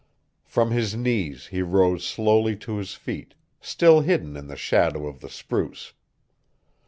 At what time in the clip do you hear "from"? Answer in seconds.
0.45-0.71